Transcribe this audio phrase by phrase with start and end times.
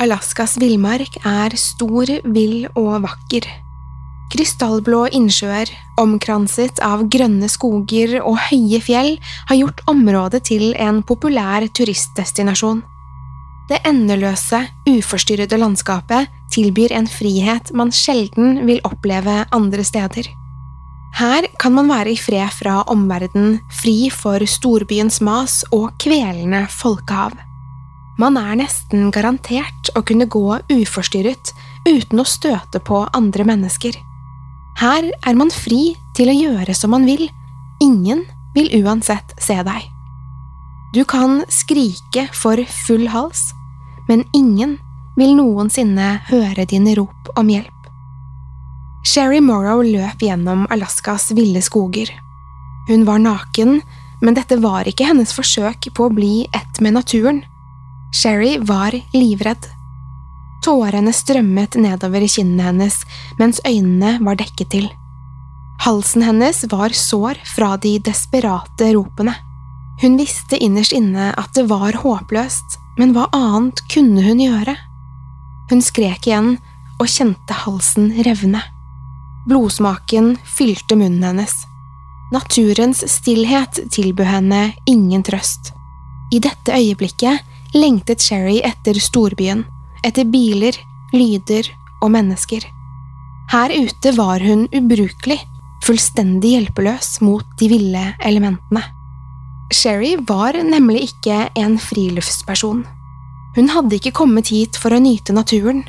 [0.00, 3.44] Alaskas villmark er stor, vill og vakker.
[4.30, 5.68] Krystallblå innsjøer,
[6.00, 9.16] omkranset av grønne skoger og høye fjell,
[9.50, 12.80] har gjort området til en populær turistdestinasjon.
[13.68, 20.32] Det endeløse, uforstyrrede landskapet tilbyr en frihet man sjelden vil oppleve andre steder.
[21.20, 27.36] Her kan man være i fred fra omverdenen, fri for storbyens mas og kvelende folkehav.
[28.20, 31.52] Man er nesten garantert å kunne gå uforstyrret
[31.88, 33.94] uten å støte på andre mennesker.
[34.80, 37.30] Her er man fri til å gjøre som man vil,
[37.80, 39.86] ingen vil uansett se deg.
[40.92, 43.54] Du kan skrike for full hals,
[44.08, 44.76] men ingen
[45.16, 47.76] vil noensinne høre dine rop om hjelp.
[49.06, 52.10] Sherry Morrow løp gjennom Alaskas ville skoger.
[52.90, 53.78] Hun var naken,
[54.20, 57.40] men dette var ikke hennes forsøk på å bli ett med naturen.
[58.12, 59.68] Sherry var livredd.
[60.64, 62.96] Tårene strømmet nedover kinnene hennes
[63.38, 64.88] mens øynene var dekket til.
[65.80, 69.32] Halsen hennes var sår fra de desperate ropene.
[70.02, 74.74] Hun visste innerst inne at det var håpløst, men hva annet kunne hun gjøre?
[75.70, 76.54] Hun skrek igjen
[77.00, 78.60] og kjente halsen revne.
[79.48, 81.54] Blodsmaken fylte munnen hennes.
[82.34, 85.72] Naturens stillhet tilbød henne ingen trøst.
[86.30, 89.64] I dette øyeblikket lengtet Sherry etter storbyen,
[90.06, 90.76] etter biler,
[91.12, 91.68] lyder
[92.02, 92.64] og mennesker.
[93.50, 95.40] Her ute var hun ubrukelig,
[95.84, 98.82] fullstendig hjelpeløs mot de ville elementene.
[99.74, 102.84] Sherry var nemlig ikke en friluftsperson.
[103.56, 105.84] Hun hadde ikke kommet hit for å nyte naturen.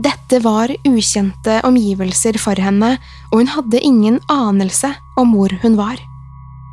[0.00, 2.96] Dette var ukjente omgivelser for henne,
[3.30, 6.00] og hun hadde ingen anelse om hvor hun var.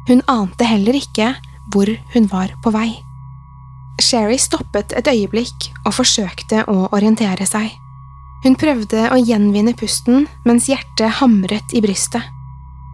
[0.08, 1.34] Hun ante heller ikke
[1.74, 2.90] hvor hun var på vei.
[4.04, 7.70] Sherry stoppet et øyeblikk og forsøkte å orientere seg.
[8.44, 12.24] Hun prøvde å gjenvinne pusten mens hjertet hamret i brystet.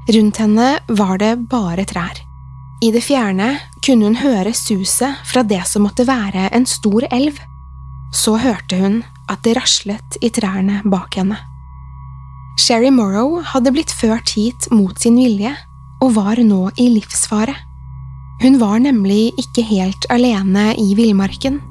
[0.10, 2.22] Rundt henne var det bare trær.
[2.84, 3.56] I det fjerne
[3.86, 7.38] kunne hun høre suset fra det som måtte være en stor elv.
[8.14, 9.00] Så hørte hun
[9.32, 11.38] at det raslet i trærne bak henne.
[12.62, 15.52] Sherry Morrow hadde blitt ført hit mot sin vilje
[16.04, 17.56] og var nå i livsfare.
[18.42, 21.62] Hun var nemlig ikke helt alene i villmarken.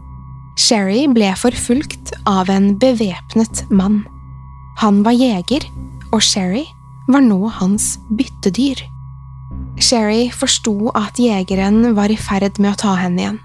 [0.56, 4.04] Sherry ble forfulgt av en bevæpnet mann.
[4.80, 5.66] Han var jeger,
[6.12, 6.64] og Sherry
[7.10, 8.80] var nå hans byttedyr.
[9.82, 13.40] Sherry forsto at jegeren var i ferd med å ta henne igjen.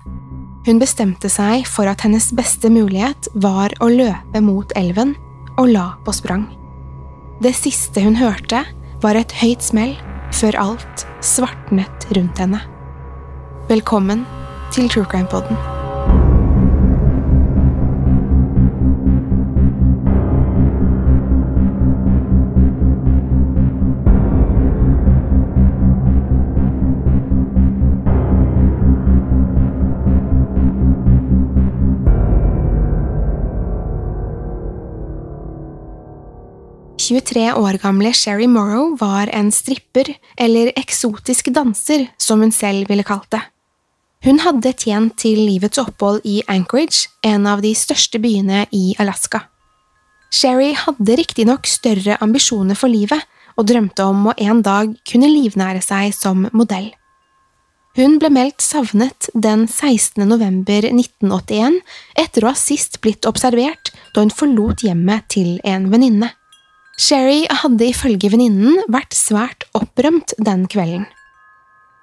[0.67, 5.15] Hun bestemte seg for at hennes beste mulighet var å løpe mot elven
[5.57, 6.45] og la på sprang.
[7.41, 8.65] Det siste hun hørte,
[9.01, 9.95] var et høyt smell
[10.35, 12.59] før alt svartnet rundt henne.
[13.69, 14.25] Velkommen
[14.73, 15.57] til True Crime Poden.
[37.59, 43.29] år gamle Sherry Morrow var en stripper, eller eksotisk danser, som hun selv ville kalt
[43.35, 43.41] det.
[44.25, 49.45] Hun hadde tjent til livets opphold i Anchorage, en av de største byene i Alaska.
[50.29, 53.23] Sherry hadde riktignok større ambisjoner for livet
[53.55, 56.91] og drømte om å en dag kunne livnære seg som modell.
[57.97, 60.21] Hun ble meldt savnet den 16.
[60.27, 61.79] november 1981
[62.21, 66.29] etter å ha sist blitt observert da hun forlot hjemmet til en venninne.
[66.99, 71.07] Sherry hadde ifølge venninnen vært svært opprømt den kvelden.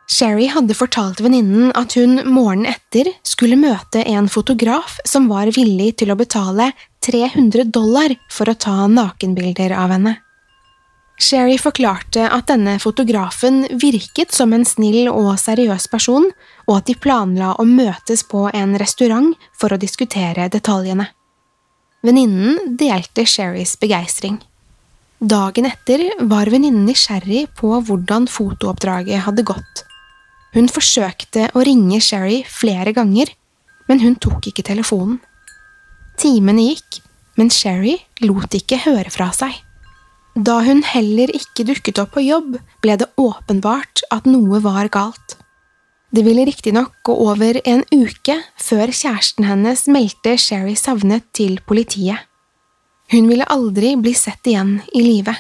[0.06, 5.97] Sherry hadde fortalt venninnen at hun morgenen etter skulle møte en fotograf som var villig
[5.99, 6.70] til å betale
[7.03, 10.14] 300 dollar for å ta nakenbilder av henne.
[11.19, 16.29] Sherry forklarte at denne fotografen virket som en snill og seriøs person,
[16.69, 21.09] og at de planla å møtes på en restaurant for å diskutere detaljene.
[22.05, 24.38] Venninnen delte Sherrys begeistring.
[25.19, 29.87] Dagen etter var venninnen nysgjerrig på hvordan fotooppdraget hadde gått.
[30.56, 33.29] Hun forsøkte å ringe Sherry flere ganger,
[33.91, 35.19] men hun tok ikke telefonen.
[36.17, 37.03] Timene gikk,
[37.37, 39.53] men Sherry lot ikke høre fra seg.
[40.37, 45.37] Da hun heller ikke dukket opp på jobb, ble det åpenbart at noe var galt.
[46.12, 52.25] Det ville riktignok gå over en uke før kjæresten hennes meldte Sherry savnet til politiet.
[53.12, 55.37] Hun ville aldri bli sett igjen i live.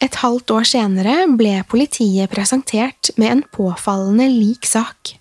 [0.00, 5.16] Et halvt år senere ble politiet presentert med en påfallende lik sak.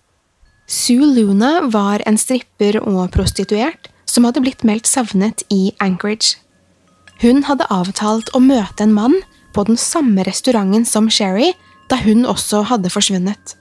[0.69, 6.37] Sue Luna var en stripper og prostituert som hadde blitt meldt savnet i Anchorage.
[7.19, 9.17] Hun hadde avtalt å møte en mann
[9.53, 11.51] på den samme restauranten som Sherry
[11.91, 13.55] da hun også hadde forsvunnet.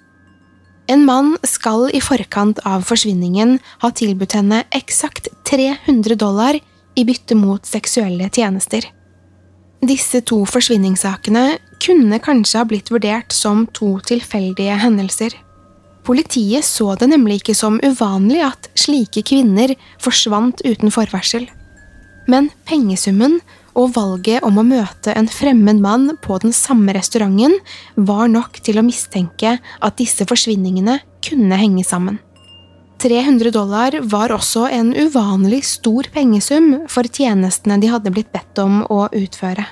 [0.88, 6.60] En mann skal i forkant av forsvinningen ha tilbudt henne eksakt 300 dollar
[6.96, 8.86] i bytte mot seksuelle tjenester.
[9.84, 15.36] Disse to forsvinningssakene kunne kanskje ha blitt vurdert som to tilfeldige hendelser.
[16.08, 21.46] Politiet så det nemlig ikke som uvanlig at slike kvinner forsvant uten forvarsel
[22.28, 23.38] men pengesummen
[23.78, 27.56] og valget om å møte en fremmed mann på den samme restauranten
[28.08, 32.18] var nok til å mistenke at disse forsvinningene kunne henge sammen.
[32.98, 38.80] 300 dollar var også en uvanlig stor pengesum for tjenestene de hadde blitt bedt om
[38.90, 39.66] å utføre.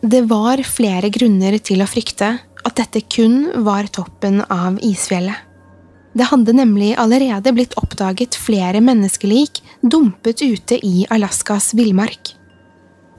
[0.00, 5.36] Det var flere grunner til å frykte at dette kun var toppen av isfjellet.
[6.16, 12.32] Det hadde nemlig allerede blitt oppdaget flere menneskelik dumpet ute i Alaskas villmark.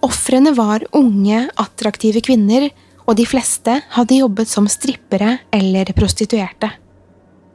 [0.02, 2.72] Ofrene var unge, attraktive kvinner,
[3.06, 6.74] og de fleste hadde jobbet som strippere eller prostituerte.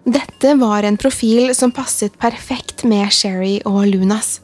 [0.02, 4.40] Dette var en profil som passet perfekt med Sherry og Lunas.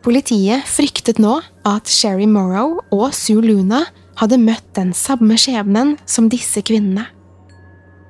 [0.00, 1.34] Politiet fryktet nå
[1.68, 3.82] at Sherry Morrow og Sue Luna
[4.16, 7.04] hadde møtt den samme skjebnen som disse kvinnene.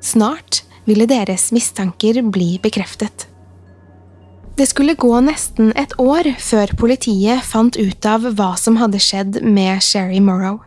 [0.01, 3.27] Snart ville deres mistanker bli bekreftet.
[4.55, 9.41] Det skulle gå nesten et år før politiet fant ut av hva som hadde skjedd
[9.43, 10.61] med Sherry Morrow.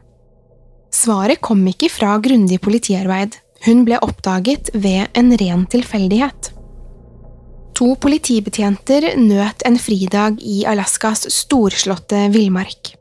[0.94, 6.51] Svaret kom ikke fra grundig politiarbeid, hun ble oppdaget ved en ren tilfeldighet.
[7.74, 12.94] To politibetjenter nøt en fridag i Alaskas storslåtte villmark.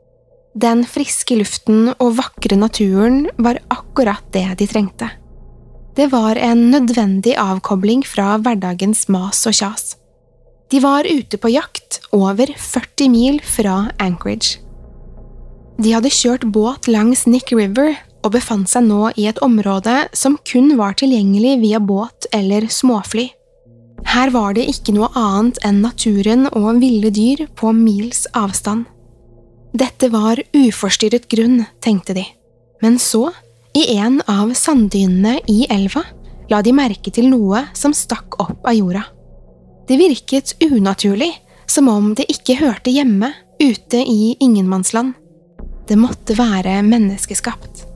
[0.53, 5.09] Den friske luften og vakre naturen var akkurat det de trengte.
[5.93, 9.93] Det var en nødvendig avkobling fra hverdagens mas og kjas.
[10.73, 14.57] De var ute på jakt over 40 mil fra Anchorage.
[15.77, 20.39] De hadde kjørt båt langs Nick River og befant seg nå i et område som
[20.47, 23.27] kun var tilgjengelig via båt eller småfly.
[24.07, 28.85] Her var det ikke noe annet enn naturen og ville dyr på mils avstand.
[29.73, 32.25] Dette var uforstyrret grunn, tenkte de,
[32.83, 33.29] men så
[33.73, 36.03] i en av sanddynene i elva
[36.51, 39.05] la de merke til noe som stakk opp av jorda.
[39.87, 41.31] Det virket unaturlig,
[41.65, 45.15] som om det ikke hørte hjemme ute i ingenmannsland.
[45.87, 47.92] Det måtte være menneskeskapt.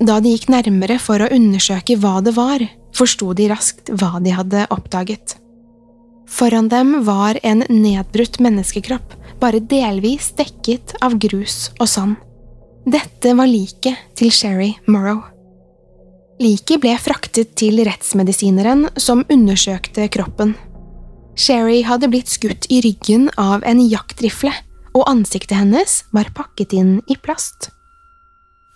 [0.00, 2.62] Da de gikk nærmere for å undersøke hva det var,
[2.96, 5.38] forsto de raskt hva de hadde oppdaget.
[6.26, 12.16] Foran dem var en nedbrutt menneskekropp, bare delvis dekket av grus og sand.
[12.86, 15.22] Dette var liket til Sherry Morrow.
[16.42, 20.52] Liket ble fraktet til rettsmedisineren som undersøkte kroppen.
[21.36, 24.52] Sherry hadde blitt skutt i ryggen av en jaktrifle,
[24.96, 27.70] og ansiktet hennes var pakket inn i plast.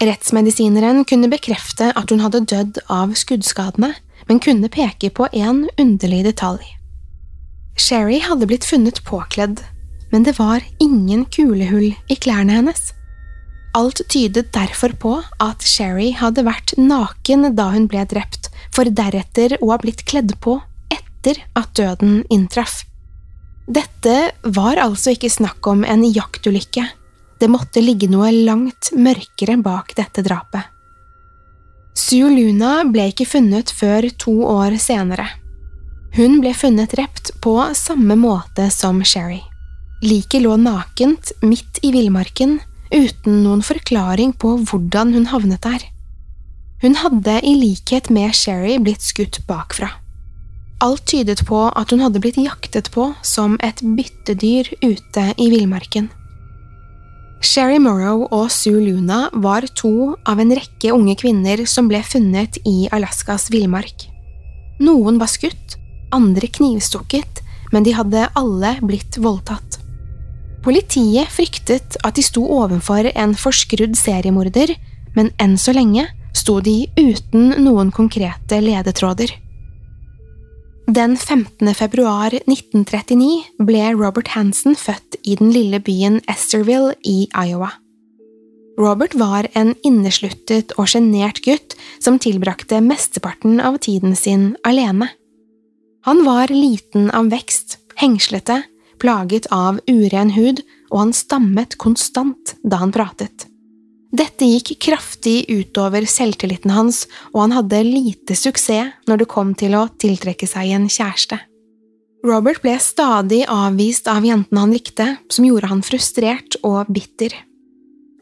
[0.00, 3.92] Rettsmedisineren kunne bekrefte at hun hadde dødd av skuddskadene,
[4.28, 6.64] men kunne peke på en underlig detalj.
[7.76, 9.60] Sherry hadde blitt funnet påkledd,
[10.12, 12.90] men det var ingen kulehull i klærne hennes.
[13.76, 19.56] Alt tydet derfor på at Sherry hadde vært naken da hun ble drept, for deretter
[19.60, 20.56] å ha blitt kledd på
[20.90, 22.82] etter at døden inntraff.
[23.70, 26.88] Dette var altså ikke snakk om en jaktulykke.
[27.40, 30.66] Det måtte ligge noe langt mørkere bak dette drapet.
[31.96, 35.26] Sue Luna ble ikke funnet før to år senere.
[36.16, 39.40] Hun ble funnet drept på samme måte som Sherry.
[40.02, 42.58] Liket lå nakent midt i villmarken,
[42.90, 45.84] uten noen forklaring på hvordan hun havnet der.
[46.80, 49.90] Hun hadde i likhet med Sherry blitt skutt bakfra.
[50.80, 56.08] Alt tydet på at hun hadde blitt jaktet på som et byttedyr ute i villmarken.
[57.40, 62.58] Sherry Morrow og Sue Luna var to av en rekke unge kvinner som ble funnet
[62.68, 64.04] i Alaskas villmark.
[64.84, 65.78] Noen var skutt,
[66.12, 67.40] andre knivstukket,
[67.72, 69.78] men de hadde alle blitt voldtatt.
[70.60, 74.74] Politiet fryktet at de sto overfor en forskrudd seriemorder,
[75.16, 76.04] men enn så lenge
[76.36, 79.32] sto de uten noen konkrete ledetråder.
[80.86, 81.74] Den 15.
[81.74, 87.68] februar 1939 ble Robert Hansen født i den lille byen Esterville i Iowa.
[88.80, 95.10] Robert var en innesluttet og sjenert gutt som tilbrakte mesteparten av tiden sin alene.
[96.08, 98.62] Han var liten av vekst, hengslete,
[98.98, 103.49] plaget av uren hud, og han stammet konstant da han pratet.
[104.10, 109.76] Dette gikk kraftig utover selvtilliten hans, og han hadde lite suksess når det kom til
[109.78, 111.38] å tiltrekke seg en kjæreste.
[112.26, 117.32] Robert ble stadig avvist av jentene han likte, som gjorde han frustrert og bitter.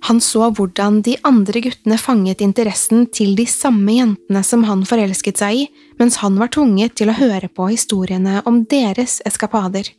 [0.06, 5.40] Han så hvordan de andre guttene fanget interessen til de samme jentene som han forelsket
[5.40, 5.64] seg i,
[5.98, 9.90] mens han var tvunget til å høre på historiene om deres eskapader.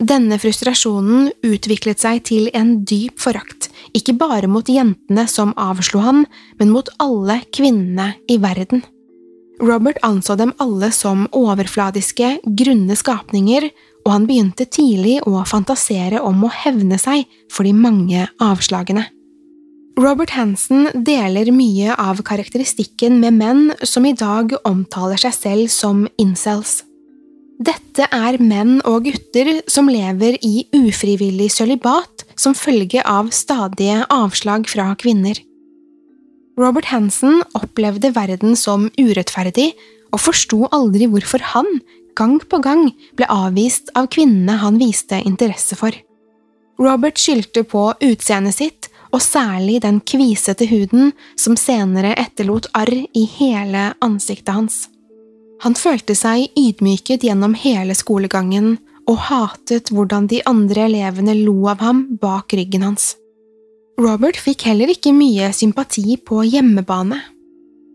[0.00, 6.24] Denne frustrasjonen utviklet seg til en dyp forakt, ikke bare mot jentene som avslo han,
[6.58, 8.84] men mot alle kvinnene i verden.
[9.60, 13.68] Robert anså dem alle som overfladiske, grunne skapninger,
[14.06, 19.04] og han begynte tidlig å fantasere om å hevne seg for de mange avslagene.
[20.00, 26.06] Robert Hansen deler mye av karakteristikken med menn som i dag omtaler seg selv som
[26.20, 26.80] incels.
[27.60, 34.68] Dette er menn og gutter som lever i ufrivillig sølibat som følge av stadige avslag
[34.70, 35.36] fra kvinner.
[36.60, 39.70] Robert Hansen opplevde verden som urettferdig
[40.10, 41.68] og forsto aldri hvorfor han,
[42.18, 45.94] gang på gang, ble avvist av kvinnene han viste interesse for.
[46.80, 53.24] Robert skyldte på utseendet sitt, og særlig den kvisete huden som senere etterlot arr i
[53.26, 54.84] hele ansiktet hans.
[55.64, 58.76] Han følte seg ydmyket gjennom hele skolegangen
[59.08, 63.14] og hatet hvordan de andre elevene lo av ham bak ryggen hans.
[64.00, 67.18] Robert fikk heller ikke mye sympati på hjemmebane.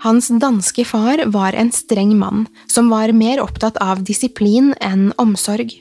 [0.06, 5.72] Hans danske far var en streng mann som var mer opptatt av disiplin enn omsorg.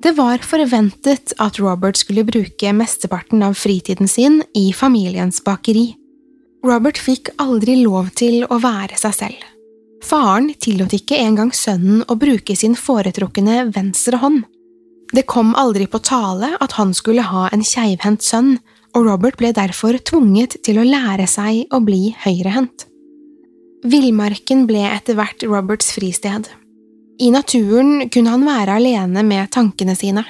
[0.00, 5.90] Det var forventet at Robert skulle bruke mesteparten av fritiden sin i familiens bakeri.
[6.64, 9.44] Robert fikk aldri lov til å være seg selv.
[10.04, 14.44] Faren tillot ikke engang sønnen å bruke sin foretrukne venstre hånd.
[15.12, 18.54] Det kom aldri på tale at han skulle ha en keivhendt sønn,
[18.94, 22.86] og Robert ble derfor tvunget til å lære seg å bli høyrehendt.
[23.90, 26.48] Villmarken ble etter hvert Roberts fristed.
[27.20, 30.24] I naturen kunne han være alene med tankene sine.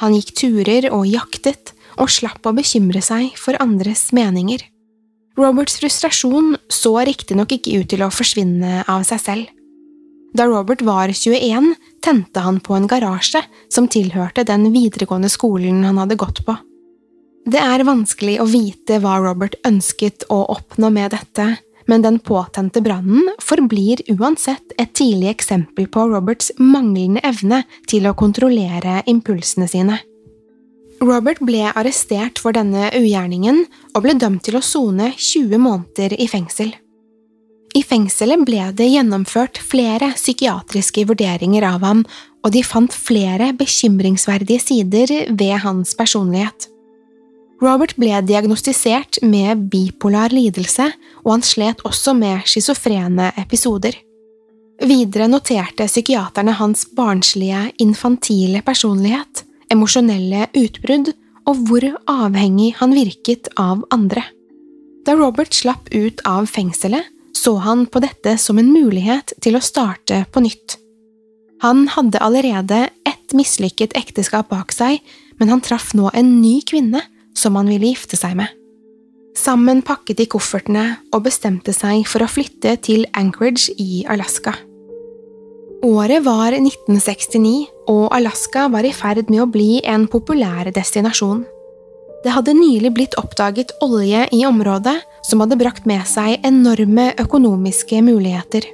[0.00, 4.62] Han gikk turer og jaktet, og slapp å bekymre seg for andres meninger.
[5.40, 9.56] Roberts frustrasjon så riktignok ikke ut til å forsvinne av seg selv.
[10.36, 11.72] Da Robert var 21,
[12.04, 13.42] tente han på en garasje
[13.72, 16.54] som tilhørte den videregående skolen han hadde gått på.
[17.50, 21.48] Det er vanskelig å vite hva Robert ønsket å oppnå med dette,
[21.90, 28.14] men den påtente brannen forblir uansett et tidlig eksempel på Roberts manglende evne til å
[28.14, 29.98] kontrollere impulsene sine.
[31.00, 33.62] Robert ble arrestert for denne ugjerningen
[33.94, 36.74] og ble dømt til å sone 20 måneder i fengsel.
[37.72, 42.02] I fengselet ble det gjennomført flere psykiatriske vurderinger av ham,
[42.44, 46.66] og de fant flere bekymringsverdige sider ved hans personlighet.
[47.60, 50.88] Robert ble diagnostisert med bipolar lidelse,
[51.24, 53.94] og han slet også med schizofrene episoder.
[54.80, 61.12] Videre noterte psykiaterne hans barnslige, infantile personlighet, emosjonelle utbrudd
[61.48, 64.22] og hvor avhengig han virket av andre.
[65.06, 69.64] Da Robert slapp ut av fengselet, så han på dette som en mulighet til å
[69.64, 70.76] starte på nytt.
[71.64, 75.00] Han hadde allerede ett mislykket ekteskap bak seg,
[75.40, 77.02] men han traff nå en ny kvinne
[77.36, 78.48] som han ville gifte seg med.
[79.38, 80.84] Sammen pakket de koffertene
[81.14, 84.56] og bestemte seg for å flytte til Anchorage i Alaska.
[85.80, 91.46] Året var 1969, og Alaska var i ferd med å bli en populær destinasjon.
[92.20, 98.02] Det hadde nylig blitt oppdaget olje i området som hadde brakt med seg enorme økonomiske
[98.04, 98.66] muligheter.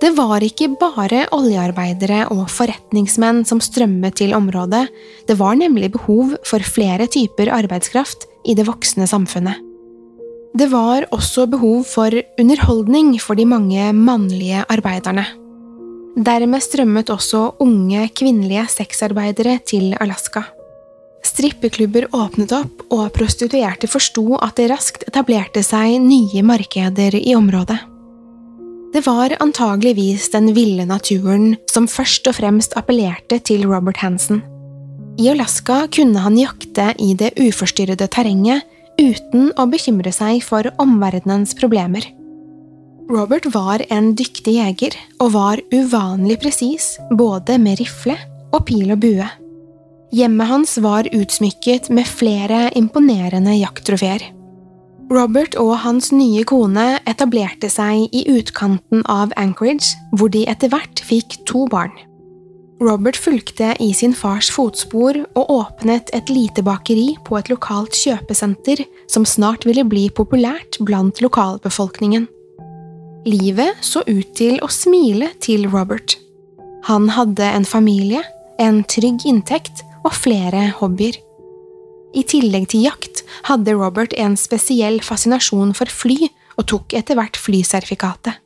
[0.00, 4.86] Det var ikke bare oljearbeidere og forretningsmenn som strømmet til området,
[5.26, 9.58] det var nemlig behov for flere typer arbeidskraft i det voksne samfunnet.
[10.54, 15.26] Det var også behov for underholdning for de mange mannlige arbeiderne.
[16.16, 20.42] Dermed strømmet også unge kvinnelige sexarbeidere til Alaska.
[21.22, 27.78] Strippeklubber åpnet opp, og prostituerte forsto at det raskt etablerte seg nye markeder i området.
[28.90, 34.42] Det var antageligvis den ville naturen som først og fremst appellerte til Robert Hansen.
[35.20, 38.66] I Alaska kunne han jakte i det uforstyrrede terrenget
[38.98, 42.02] uten å bekymre seg for omverdenens problemer.
[43.10, 48.14] Robert var en dyktig jeger og var uvanlig presis både med rifle
[48.54, 49.26] og pil og bue.
[50.14, 54.22] Hjemmet hans var utsmykket med flere imponerende jakttrofeer.
[55.10, 61.02] Robert og hans nye kone etablerte seg i utkanten av Anchorage, hvor de etter hvert
[61.02, 61.90] fikk to barn.
[62.80, 68.86] Robert fulgte i sin fars fotspor og åpnet et lite bakeri på et lokalt kjøpesenter
[69.10, 72.30] som snart ville bli populært blant lokalbefolkningen.
[73.28, 76.16] Livet så ut til å smile til Robert.
[76.88, 78.22] Han hadde en familie,
[78.56, 81.18] en trygg inntekt og flere hobbyer.
[82.16, 87.36] I tillegg til jakt hadde Robert en spesiell fascinasjon for fly og tok etter hvert
[87.36, 88.40] flysertifikatet.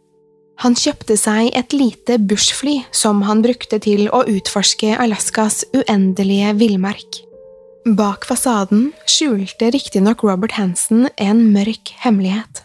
[0.63, 7.23] Han kjøpte seg et lite bushfly som han brukte til å utforske Alaskas uendelige villmark.
[7.95, 12.64] Bak fasaden skjulte riktignok Robert Hansen en mørk hemmelighet.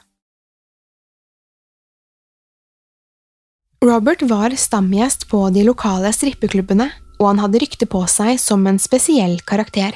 [3.85, 8.79] Robert var stamgjest på de lokale strippeklubbene og han hadde rykte på seg som en
[8.79, 9.93] spesiell karakter.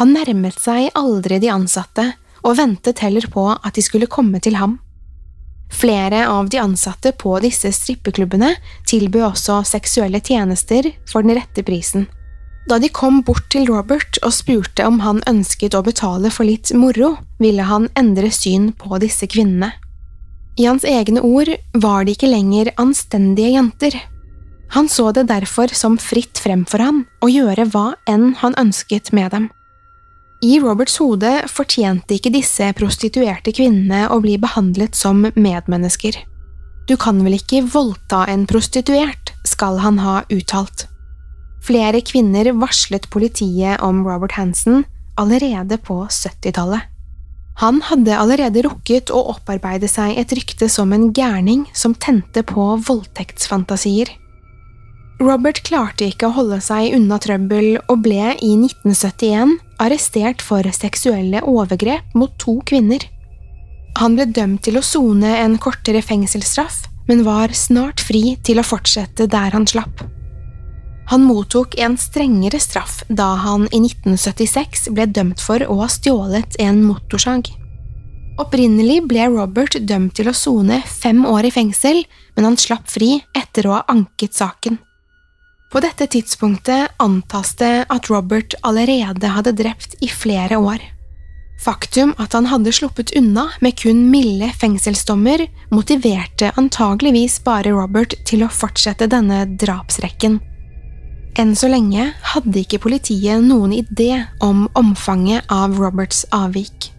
[0.00, 2.06] Han nærmet seg aldri de ansatte,
[2.40, 4.78] og ventet heller på at de skulle komme til ham.
[5.70, 8.54] Flere av de ansatte på disse strippeklubbene
[8.88, 12.08] tilbød også seksuelle tjenester for den rette prisen.
[12.68, 16.72] Da de kom bort til Robert og spurte om han ønsket å betale for litt
[16.76, 19.72] moro, ville han endre syn på disse kvinnene.
[20.58, 23.96] I hans egne ord var de ikke lenger anstendige jenter,
[24.70, 29.10] han så det derfor som fritt frem for han å gjøre hva enn han ønsket
[29.16, 29.48] med dem.
[30.46, 36.14] I Roberts hode fortjente ikke disse prostituerte kvinnene å bli behandlet som medmennesker.
[36.86, 40.86] Du kan vel ikke voldta en prostituert, skal han ha uttalt.
[41.66, 44.84] Flere kvinner varslet politiet om Robert Hansen
[45.20, 46.86] allerede på 70-tallet.
[47.60, 52.62] Han hadde allerede rukket å opparbeide seg et rykte som en gærning som tente på
[52.86, 54.08] voldtektsfantasier.
[55.20, 61.42] Robert klarte ikke å holde seg unna trøbbel og ble i 1971 arrestert for seksuelle
[61.44, 63.04] overgrep mot to kvinner.
[64.00, 68.64] Han ble dømt til å sone en kortere fengselsstraff, men var snart fri til å
[68.64, 70.00] fortsette der han slapp.
[71.10, 76.54] Han mottok en strengere straff da han i 1976 ble dømt for å ha stjålet
[76.62, 77.48] en motorsag.
[78.38, 82.04] Opprinnelig ble Robert dømt til å sone fem år i fengsel,
[82.36, 84.78] men han slapp fri etter å ha anket saken.
[85.70, 90.78] På dette tidspunktet antas det at Robert allerede hadde drept i flere år.
[91.60, 95.42] Faktum at han hadde sluppet unna med kun milde fengselsdommer,
[95.74, 100.38] motiverte antageligvis bare Robert til å fortsette denne drapsrekken.
[101.38, 106.90] Enn så lenge hadde ikke politiet noen idé om omfanget av Roberts avvik.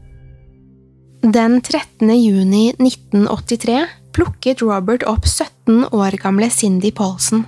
[1.21, 2.09] Den 13.
[2.15, 3.81] juni 1983
[4.15, 7.43] plukket Robert opp 17 år gamle Cindy Paulsen.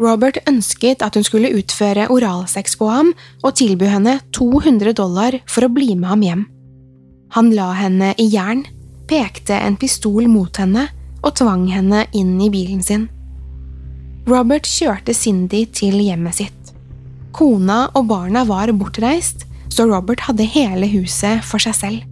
[0.00, 3.12] Robert ønsket at hun skulle utføre oralsex på ham
[3.44, 6.44] og tilby henne 200 dollar for å bli med ham hjem.
[7.36, 8.64] Han la henne i jern,
[9.06, 10.88] pekte en pistol mot henne
[11.22, 13.06] og tvang henne inn i bilen sin.
[14.24, 16.70] Robert kjørte Cindy til hjemmet sitt.
[17.36, 22.06] Kona og barna var bortreist, så Robert hadde hele huset for seg selv.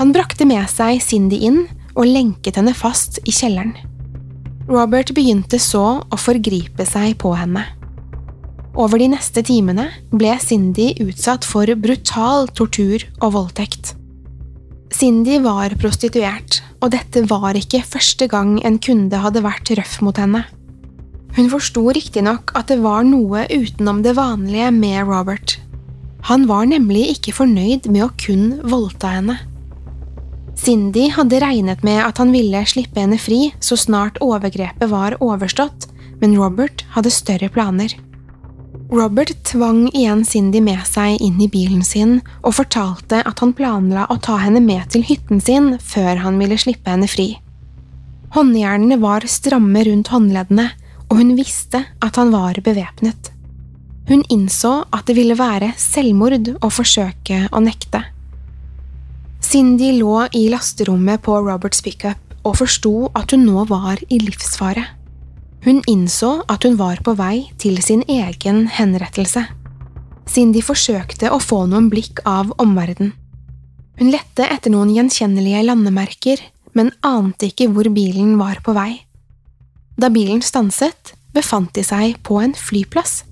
[0.00, 1.60] Han brakte med seg Cindy inn
[1.94, 3.76] og lenket henne fast i kjelleren.
[4.68, 7.62] Robert begynte så å forgripe seg på henne.
[8.78, 13.94] Over de neste timene ble Cindy utsatt for brutal tortur og voldtekt.
[14.90, 20.18] Cindy var prostituert, og dette var ikke første gang en kunde hadde vært røff mot
[20.18, 20.48] henne.
[21.36, 25.58] Hun forsto riktignok at det var noe utenom det vanlige med Robert.
[26.28, 29.38] Han var nemlig ikke fornøyd med å kun voldta henne.
[30.58, 35.86] Cindy hadde regnet med at han ville slippe henne fri så snart overgrepet var overstått,
[36.18, 37.94] men Robert hadde større planer.
[38.88, 44.06] Robert tvang igjen Cindy med seg inn i bilen sin og fortalte at han planla
[44.08, 47.34] å ta henne med til hytten sin før han ville slippe henne fri.
[48.34, 50.70] Håndjernene var stramme rundt håndleddene,
[51.08, 53.32] og hun visste at han var bevæpnet.
[54.08, 58.02] Hun innså at det ville være selvmord å forsøke å nekte.
[59.44, 64.84] Cindy lå i lasterommet på Roberts pickup og forsto at hun nå var i livsfare.
[65.64, 69.44] Hun innså at hun var på vei til sin egen henrettelse.
[70.28, 73.14] Cindy forsøkte å få noen blikk av omverdenen.
[73.98, 76.42] Hun lette etter noen gjenkjennelige landemerker,
[76.78, 78.92] men ante ikke hvor bilen var på vei.
[79.98, 83.24] Da bilen stanset, befant de seg på en flyplass.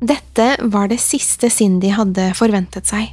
[0.00, 3.12] Dette var det siste Cindy hadde forventet seg.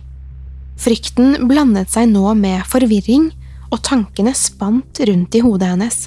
[0.78, 3.30] Frykten blandet seg nå med forvirring,
[3.68, 5.98] og tankene spant rundt i hodet hennes.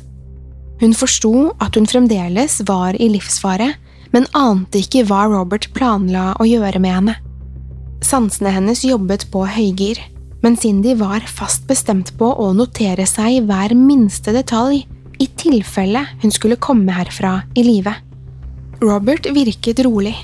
[0.81, 3.75] Hun forsto at hun fremdeles var i livsfare,
[4.15, 7.19] men ante ikke hva Robert planla å gjøre med henne.
[8.03, 10.01] Sansene hennes jobbet på høygir,
[10.41, 14.87] men Cindy var fast bestemt på å notere seg hver minste detalj
[15.21, 17.93] i tilfelle hun skulle komme herfra i live.
[18.81, 20.15] Robert virket rolig.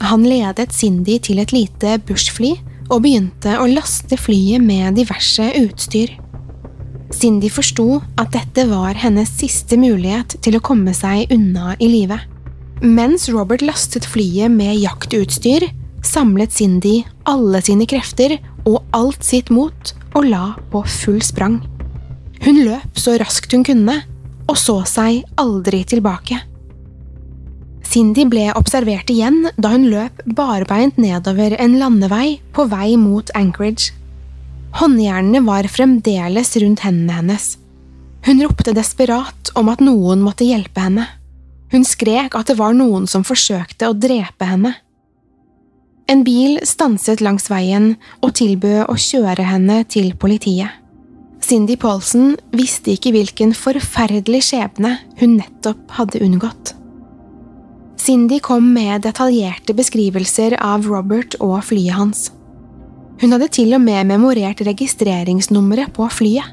[0.00, 2.54] Han ledet Cindy til et lite bushfly
[2.92, 6.12] og begynte å laste flyet med diverse utstyr.
[7.14, 12.18] Cindy forsto at dette var hennes siste mulighet til å komme seg unna i live.
[12.82, 15.68] Mens Robert lastet flyet med jaktutstyr,
[16.04, 16.98] samlet Cindy
[17.30, 18.36] alle sine krefter
[18.68, 21.60] og alt sitt mot og la på full sprang.
[22.44, 24.02] Hun løp så raskt hun kunne,
[24.48, 26.40] og så seg aldri tilbake.
[27.84, 33.92] Cindy ble observert igjen da hun løp barbeint nedover en landevei på vei mot Anchorage.
[34.74, 37.52] Håndjernene var fremdeles rundt hendene hennes.
[38.26, 41.06] Hun ropte desperat om at noen måtte hjelpe henne.
[41.70, 44.74] Hun skrek at det var noen som forsøkte å drepe henne.
[46.10, 50.83] En bil stanset langs veien og tilbød å kjøre henne til politiet.
[51.44, 56.70] Cindy Paulsen visste ikke hvilken forferdelig skjebne hun nettopp hadde unngått.
[58.00, 62.22] Cindy kom med detaljerte beskrivelser av Robert og flyet hans.
[63.20, 66.48] Hun hadde til og med memorert registreringsnummeret på flyet.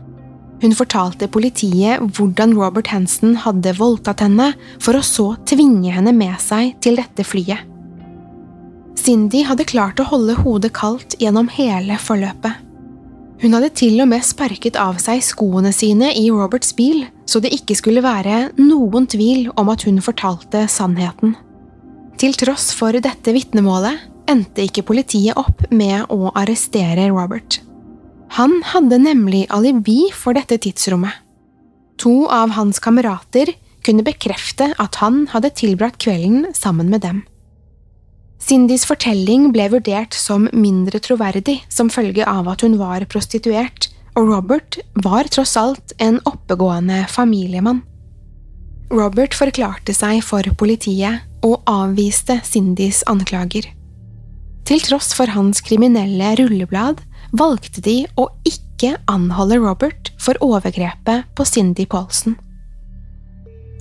[0.62, 4.52] Hun fortalte politiet hvordan Robert Hansen hadde voldtatt henne,
[4.84, 7.64] for å så tvinge henne med seg til dette flyet.
[9.00, 12.71] Cindy hadde klart å holde hodet kaldt gjennom hele forløpet.
[13.42, 17.50] Hun hadde til og med sparket av seg skoene sine i Roberts bil, så det
[17.56, 21.34] ikke skulle være noen tvil om at hun fortalte sannheten.
[22.22, 23.98] Til tross for dette vitnemålet
[24.30, 27.58] endte ikke politiet opp med å arrestere Robert.
[28.38, 31.18] Han hadde nemlig alibi for dette tidsrommet.
[32.02, 37.24] To av hans kamerater kunne bekrefte at han hadde tilbrakt kvelden sammen med dem.
[38.42, 44.28] Cindys fortelling ble vurdert som mindre troverdig som følge av at hun var prostituert, og
[44.28, 47.84] Robert var tross alt en oppegående familiemann.
[48.92, 53.70] Robert forklarte seg for politiet og avviste Cindys anklager.
[54.68, 57.00] Til tross for hans kriminelle rulleblad
[57.38, 62.36] valgte de å ikke anholde Robert for overgrepet på Cindy Paulsen.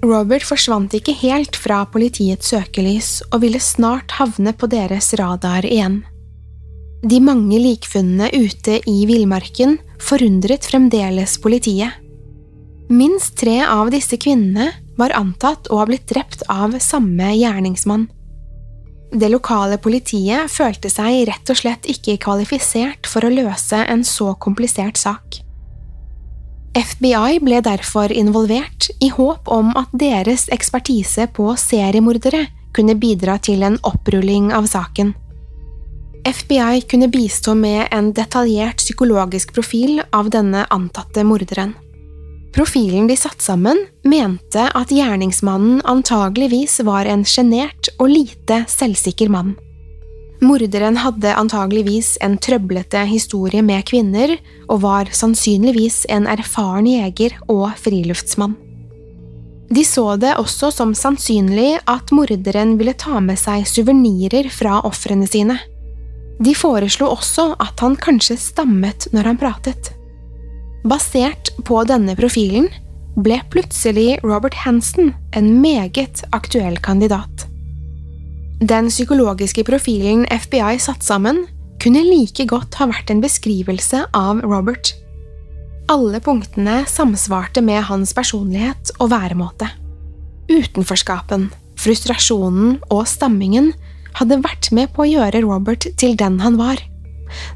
[0.00, 6.00] Robert forsvant ikke helt fra politiets søkelys og ville snart havne på deres radar igjen.
[7.04, 11.92] De mange likfunnene ute i villmarken forundret fremdeles politiet.
[12.90, 18.08] Minst tre av disse kvinnene var antatt å ha blitt drept av samme gjerningsmann.
[19.12, 24.32] Det lokale politiet følte seg rett og slett ikke kvalifisert for å løse en så
[24.40, 25.40] komplisert sak.
[26.74, 32.44] FBI ble derfor involvert i håp om at deres ekspertise på seriemordere
[32.76, 35.10] kunne bidra til en opprulling av saken.
[36.22, 41.72] FBI kunne bistå med en detaljert psykologisk profil av denne antatte morderen.
[42.54, 49.56] Profilen de satte sammen, mente at gjerningsmannen antageligvis var en sjenert og lite selvsikker mann.
[50.40, 54.38] Morderen hadde antageligvis en trøblete historie med kvinner,
[54.72, 58.56] og var sannsynligvis en erfaren jeger og friluftsmann.
[59.70, 65.28] De så det også som sannsynlig at morderen ville ta med seg suvenirer fra ofrene
[65.30, 65.60] sine.
[66.40, 69.92] De foreslo også at han kanskje stammet når han pratet.
[70.88, 72.70] Basert på denne profilen
[73.20, 77.49] ble plutselig Robert Hansen en meget aktuell kandidat.
[78.60, 81.46] Den psykologiske profilen FBI satte sammen,
[81.80, 84.92] kunne like godt ha vært en beskrivelse av Robert.
[85.88, 89.70] Alle punktene samsvarte med hans personlighet og væremåte.
[90.50, 91.48] Utenforskapen,
[91.80, 93.72] frustrasjonen og stammingen
[94.18, 96.82] hadde vært med på å gjøre Robert til den han var.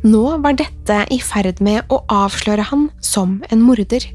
[0.06, 4.06] Nå var dette i ferd med å avsløre han som en morder.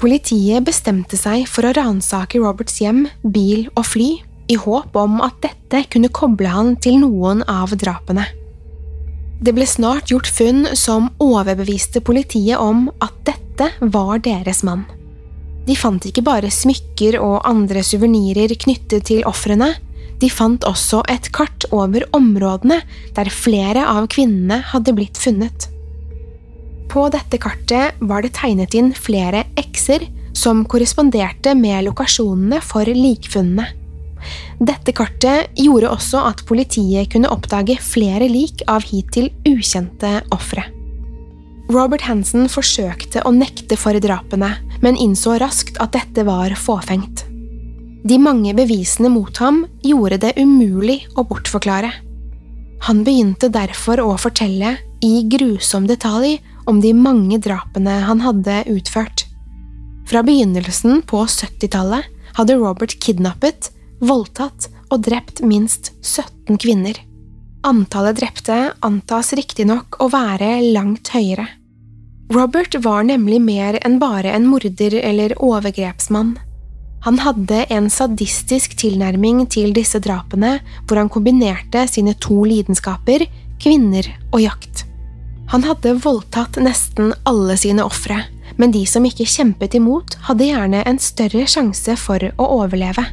[0.00, 4.10] Politiet bestemte seg for å ransake Roberts hjem, bil og fly,
[4.48, 8.26] i håp om at dette kunne koble han til noen av drapene.
[9.42, 14.86] Det ble snart gjort funn som overbeviste politiet om at dette var deres mann.
[15.66, 19.74] De fant ikke bare smykker og andre suvenirer knyttet til ofrene,
[20.16, 22.78] de fant også et kart over områdene
[23.16, 25.68] der flere av kvinnene hadde blitt funnet.
[26.88, 30.06] På dette kartet var det tegnet inn flere x-er
[30.36, 33.66] som korresponderte med lokasjonene for likfunnene.
[34.58, 40.64] Dette kartet gjorde også at politiet kunne oppdage flere lik av hittil ukjente ofre.
[41.72, 44.52] Robert Hansen forsøkte å nekte for drapene,
[44.84, 47.24] men innså raskt at dette var fåfengt.
[48.06, 51.90] De mange bevisene mot ham gjorde det umulig å bortforklare.
[52.86, 56.36] Han begynte derfor å fortelle i grusom detalj
[56.70, 59.24] om de mange drapene han hadde utført.
[60.06, 66.98] Fra begynnelsen på 70-tallet hadde Robert kidnappet, voldtatt og drept minst 17 kvinner.
[67.66, 68.56] Antallet drepte
[68.86, 71.48] antas riktignok å være langt høyere.
[72.34, 76.36] Robert var nemlig mer enn bare en morder eller overgrepsmann.
[77.06, 80.56] Han hadde en sadistisk tilnærming til disse drapene,
[80.86, 83.28] hvor han kombinerte sine to lidenskaper,
[83.62, 84.82] kvinner og jakt.
[85.52, 88.24] Han hadde voldtatt nesten alle sine ofre,
[88.58, 93.06] men de som ikke kjempet imot, hadde gjerne en større sjanse for å overleve.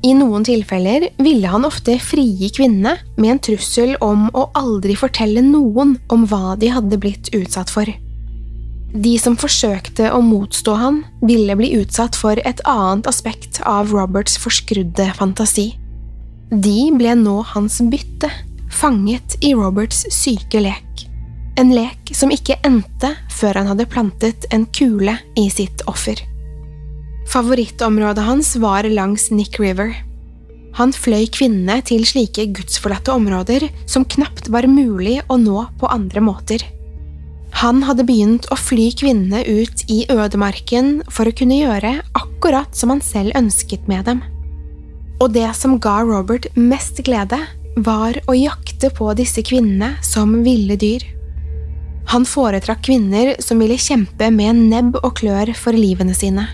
[0.00, 5.42] I noen tilfeller ville han ofte frigi kvinnene med en trussel om å aldri fortelle
[5.44, 7.90] noen om hva de hadde blitt utsatt for.
[8.90, 14.38] De som forsøkte å motstå han, ville bli utsatt for et annet aspekt av Roberts
[14.40, 15.68] forskrudde fantasi.
[16.50, 18.32] De ble nå hans bytte,
[18.72, 21.04] fanget i Roberts syke lek.
[21.60, 26.18] En lek som ikke endte før han hadde plantet en kule i sitt offer.
[27.30, 29.94] Favorittområdet hans var langs Nick River.
[30.74, 36.22] Han fløy kvinnene til slike gudsforlatte områder som knapt var mulig å nå på andre
[36.26, 36.64] måter.
[37.62, 42.90] Han hadde begynt å fly kvinnene ut i ødemarken for å kunne gjøre akkurat som
[42.94, 44.22] han selv ønsket med dem.
[45.22, 47.38] Og det som ga Robert mest glede,
[47.76, 51.04] var å jakte på disse kvinnene som ville dyr.
[52.10, 56.48] Han foretrakk kvinner som ville kjempe med nebb og klør for livene sine.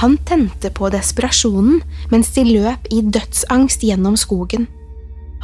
[0.00, 1.80] Han tente på desperasjonen
[2.10, 4.66] mens de løp i dødsangst gjennom skogen.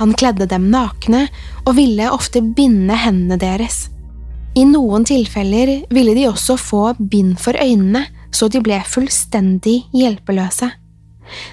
[0.01, 1.27] Han kledde dem nakne
[1.67, 3.89] og ville ofte binde hendene deres.
[4.59, 10.71] I noen tilfeller ville de også få bind for øynene, så de ble fullstendig hjelpeløse.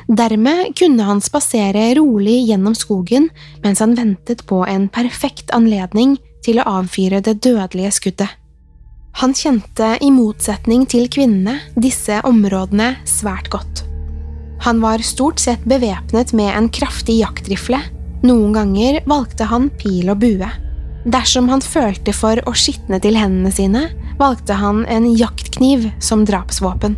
[0.08, 3.30] Dermed kunne han spasere rolig gjennom skogen
[3.62, 8.32] mens han ventet på en perfekt anledning til å avfyre det dødelige skuddet.
[9.18, 13.84] Han kjente, i motsetning til kvinnene, disse områdene svært godt.
[14.66, 17.80] Han var stort sett bevæpnet med en kraftig jaktrifle,
[18.26, 20.50] noen ganger valgte han pil og bue.
[21.08, 23.84] Dersom han følte for å skitne til hendene sine,
[24.20, 26.98] valgte han en jaktkniv som drapsvåpen.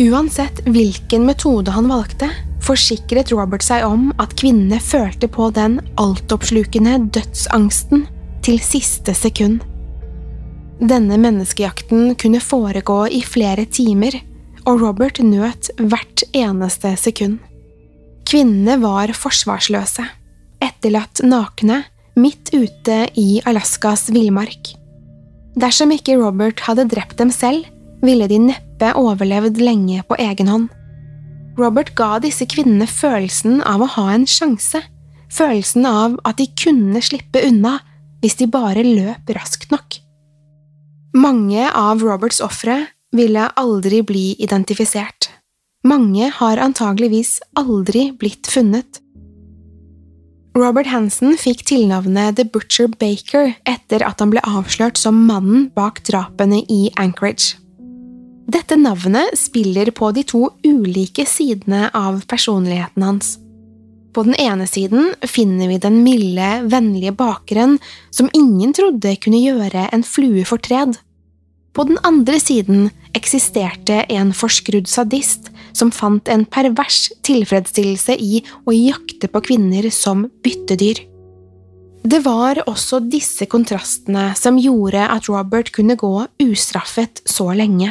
[0.00, 2.30] Uansett hvilken metode han valgte,
[2.64, 8.08] forsikret Robert seg om at kvinnene følte på den altoppslukende dødsangsten
[8.42, 9.62] til siste sekund.
[10.82, 14.16] Denne menneskejakten kunne foregå i flere timer,
[14.66, 17.38] og Robert nøt hvert eneste sekund.
[18.24, 20.06] Kvinnene var forsvarsløse,
[20.64, 21.82] etterlatt nakne
[22.18, 24.72] midt ute i Alaskas villmark.
[25.54, 27.68] Dersom ikke Robert hadde drept dem selv,
[28.04, 30.70] ville de neppe overlevd lenge på egen hånd.
[31.58, 34.82] Robert ga disse kvinnene følelsen av å ha en sjanse,
[35.30, 37.78] følelsen av at de kunne slippe unna
[38.24, 40.00] hvis de bare løp raskt nok.
[41.14, 45.28] Mange av Roberts ofre ville aldri bli identifisert.
[45.86, 48.98] Mange har antageligvis aldri blitt funnet.
[50.58, 56.02] Robert Hansen fikk tilnavnet The Butcher Baker etter at han ble avslørt som mannen bak
[56.08, 57.60] drapene i Anchorage.
[58.50, 63.36] Dette navnet spiller på de to ulike sidene av personligheten hans.
[64.14, 67.80] På den ene siden finner vi den milde, vennlige bakeren
[68.14, 70.94] som ingen trodde kunne gjøre en flue fortred.
[71.74, 78.76] På den andre siden eksisterte en forskrudd sadist som fant en pervers tilfredsstillelse i å
[78.76, 81.02] jakte på kvinner som byttedyr.
[82.04, 87.90] Det var også disse kontrastene som gjorde at Robert kunne gå ustraffet så lenge.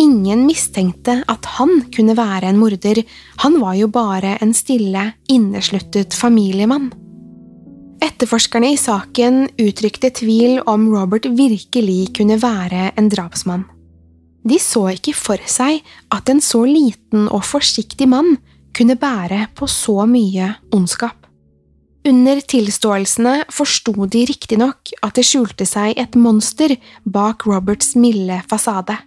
[0.00, 3.04] Ingen mistenkte at han kunne være en morder,
[3.44, 6.90] han var jo bare en stille, innesluttet familiemann.
[8.04, 13.64] Etterforskerne i saken uttrykte tvil om Robert virkelig kunne være en drapsmann.
[14.44, 15.80] De så ikke for seg
[16.12, 18.34] at en så liten og forsiktig mann
[18.76, 21.24] kunne bære på så mye ondskap.
[22.04, 26.74] Under tilståelsene forsto de riktignok at det skjulte seg et monster
[27.08, 28.98] bak Roberts milde fasade.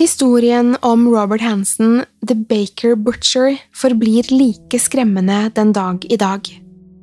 [0.00, 6.46] Historien om Robert Hansen, The Baker Butcher, forblir like skremmende den dag i dag.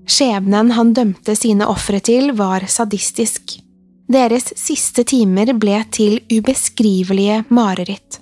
[0.10, 3.60] Skjebnen han dømte sine ofre til, var sadistisk.
[4.10, 8.18] Deres siste timer ble til ubeskrivelige mareritt.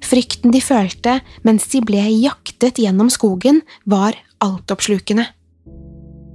[0.00, 5.28] Frykten de følte mens de ble jaktet gjennom skogen, var altoppslukende.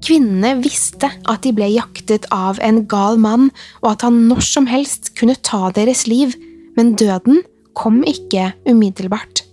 [0.05, 3.49] Kvinnene visste at de ble jaktet av en gal mann,
[3.81, 6.37] og at han når som helst kunne ta deres liv,
[6.77, 7.41] men døden
[7.77, 9.45] kom ikke umiddelbart.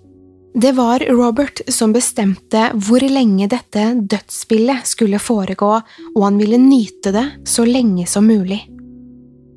[0.59, 5.75] Det var Robert som bestemte hvor lenge dette dødsspillet skulle foregå,
[6.17, 8.65] og han ville nyte det så lenge som mulig.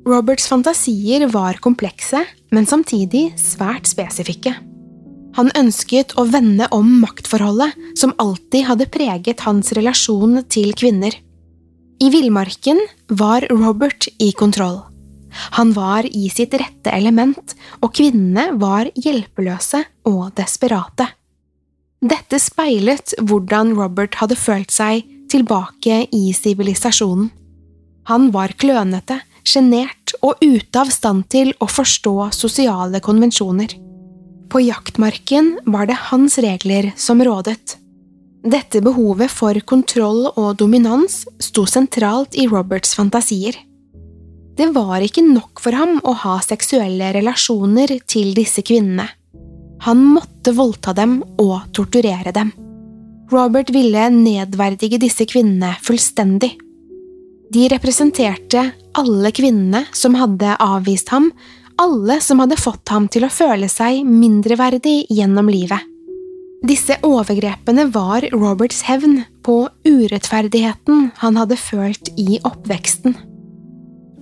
[0.06, 4.54] Roberts fantasier var komplekse, men samtidig svært spesifikke.
[5.38, 11.14] Han ønsket å vende om maktforholdet som alltid hadde preget hans relasjon til kvinner.
[12.02, 14.82] I villmarken var Robert i kontroll.
[15.58, 21.08] Han var i sitt rette element, og kvinnene var hjelpeløse og desperate.
[22.02, 27.30] Dette speilet hvordan Robert hadde følt seg tilbake i sivilisasjonen.
[28.10, 33.70] Han var klønete, sjenert og ute av stand til å forstå sosiale konvensjoner.
[34.50, 37.78] På jaktmarken var det hans regler som rådet.
[38.42, 43.54] Dette behovet for kontroll og dominans sto sentralt i Roberts fantasier.
[44.56, 49.08] Det var ikke nok for ham å ha seksuelle relasjoner til disse kvinnene.
[49.82, 52.52] Han måtte voldta dem og torturere dem.
[53.32, 56.52] Robert ville nedverdige disse kvinnene fullstendig.
[57.52, 61.30] De representerte alle kvinnene som hadde avvist ham,
[61.80, 65.80] alle som hadde fått ham til å føle seg mindreverdig gjennom livet.
[66.62, 73.16] Disse overgrepene var Roberts hevn på urettferdigheten han hadde følt i oppveksten.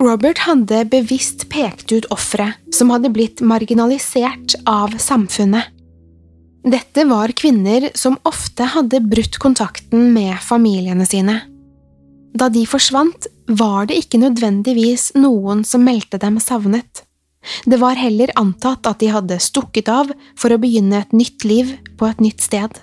[0.01, 5.67] Robert hadde bevisst pekt ut ofre som hadde blitt marginalisert av samfunnet.
[6.65, 11.37] Dette var kvinner som ofte hadde brutt kontakten med familiene sine.
[12.33, 17.03] Da de forsvant, var det ikke nødvendigvis noen som meldte dem savnet.
[17.65, 20.09] Det var heller antatt at de hadde stukket av
[20.39, 22.73] for å begynne et nytt liv på et nytt sted.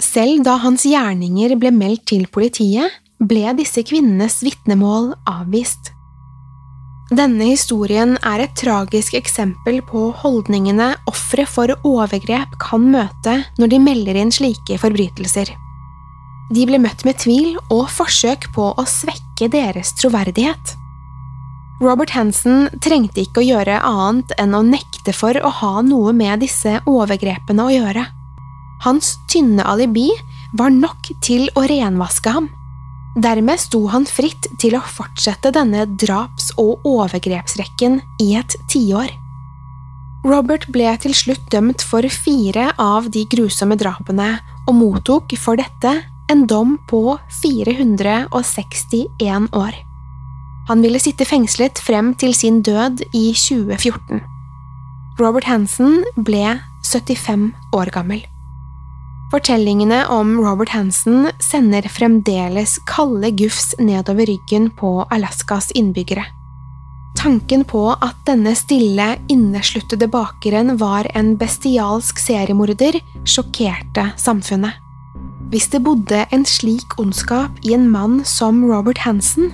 [0.00, 5.92] Selv da hans gjerninger ble meldt til politiet, ble disse kvinnenes vitnemål avvist.
[7.10, 13.80] Denne historien er et tragisk eksempel på holdningene ofre for overgrep kan møte når de
[13.82, 15.50] melder inn slike forbrytelser.
[16.54, 20.76] De ble møtt med tvil og forsøk på å svekke deres troverdighet.
[21.82, 26.44] Robert Hansen trengte ikke å gjøre annet enn å nekte for å ha noe med
[26.44, 28.06] disse overgrepene å gjøre.
[28.86, 30.12] Hans tynne alibi
[30.54, 32.50] var nok til å renvaske ham.
[33.18, 39.10] Dermed sto han fritt til å fortsette denne draps- og overgrepsrekken i et tiår.
[40.22, 46.02] Robert ble til slutt dømt for fire av de grusomme drapene, og mottok for dette
[46.30, 49.74] en dom på 461 år.
[50.68, 54.20] Han ville sitte fengslet frem til sin død i 2014.
[55.18, 58.22] Robert Hansen ble 75 år gammel.
[59.30, 66.24] Fortellingene om Robert Hansen sender fremdeles kalde gufs nedover ryggen på Alaskas innbyggere.
[67.20, 74.74] Tanken på at denne stille, innesluttede bakeren var en bestialsk seriemorder, sjokkerte samfunnet.
[75.50, 79.52] Hvis det bodde en slik ondskap i en mann som Robert Hansen,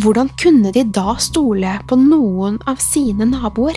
[0.00, 3.76] hvordan kunne de da stole på noen av sine naboer?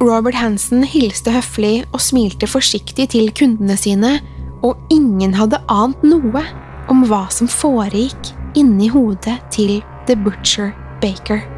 [0.00, 4.18] Robert Hansen hilste høflig og smilte forsiktig til kundene sine,
[4.62, 6.44] og ingen hadde ant noe
[6.90, 10.70] om hva som foregikk inni hodet til The Butcher
[11.02, 11.57] Baker.